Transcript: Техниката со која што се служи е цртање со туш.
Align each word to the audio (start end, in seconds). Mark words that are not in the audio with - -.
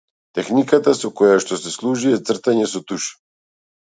Техниката 0.37 0.93
со 0.99 1.11
која 1.19 1.35
што 1.43 1.59
се 1.65 1.73
служи 1.75 2.15
е 2.15 2.21
цртање 2.31 2.65
со 2.73 2.81
туш. 2.93 3.09